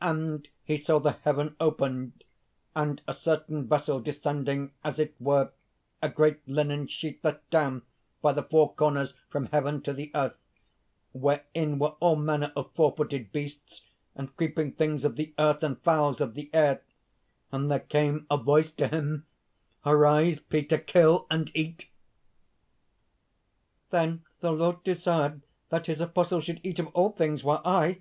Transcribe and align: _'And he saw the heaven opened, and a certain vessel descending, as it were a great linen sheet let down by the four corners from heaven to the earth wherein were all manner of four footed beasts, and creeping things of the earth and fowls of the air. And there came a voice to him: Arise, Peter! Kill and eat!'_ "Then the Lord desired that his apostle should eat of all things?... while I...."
_'And 0.00 0.46
he 0.62 0.78
saw 0.78 0.98
the 1.00 1.18
heaven 1.22 1.54
opened, 1.60 2.24
and 2.74 3.02
a 3.06 3.12
certain 3.12 3.68
vessel 3.68 4.00
descending, 4.00 4.72
as 4.82 4.98
it 4.98 5.14
were 5.20 5.52
a 6.00 6.08
great 6.08 6.48
linen 6.48 6.86
sheet 6.86 7.22
let 7.22 7.50
down 7.50 7.82
by 8.22 8.32
the 8.32 8.42
four 8.42 8.72
corners 8.72 9.12
from 9.28 9.44
heaven 9.48 9.82
to 9.82 9.92
the 9.92 10.10
earth 10.14 10.38
wherein 11.12 11.78
were 11.78 11.94
all 12.00 12.16
manner 12.16 12.54
of 12.56 12.72
four 12.72 12.94
footed 12.96 13.32
beasts, 13.32 13.82
and 14.14 14.34
creeping 14.34 14.72
things 14.72 15.04
of 15.04 15.16
the 15.16 15.34
earth 15.38 15.62
and 15.62 15.82
fowls 15.82 16.22
of 16.22 16.32
the 16.32 16.48
air. 16.54 16.80
And 17.52 17.70
there 17.70 17.80
came 17.80 18.24
a 18.30 18.38
voice 18.38 18.70
to 18.70 18.88
him: 18.88 19.26
Arise, 19.84 20.38
Peter! 20.40 20.78
Kill 20.78 21.26
and 21.30 21.50
eat!'_ 21.54 21.88
"Then 23.90 24.24
the 24.40 24.52
Lord 24.52 24.82
desired 24.84 25.42
that 25.68 25.84
his 25.84 26.00
apostle 26.00 26.40
should 26.40 26.62
eat 26.64 26.78
of 26.78 26.86
all 26.94 27.10
things?... 27.10 27.44
while 27.44 27.60
I...." 27.62 28.00